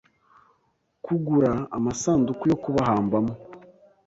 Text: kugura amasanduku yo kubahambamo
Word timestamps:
kugura 1.05 1.51
amasanduku 1.77 2.43
yo 2.51 2.57
kubahambamo 2.63 3.33